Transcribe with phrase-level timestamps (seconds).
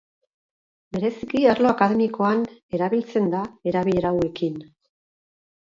[0.97, 2.43] Bereziki arlo akademikoan
[2.79, 4.63] erabiltzen da, erabilera hauekin.